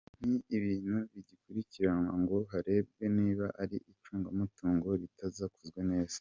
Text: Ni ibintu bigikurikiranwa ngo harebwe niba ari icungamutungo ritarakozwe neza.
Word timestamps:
Ni 0.27 0.37
ibintu 0.57 0.95
bigikurikiranwa 1.13 2.13
ngo 2.21 2.37
harebwe 2.51 3.03
niba 3.17 3.45
ari 3.63 3.77
icungamutungo 3.91 4.87
ritarakozwe 5.01 5.81
neza. 5.91 6.09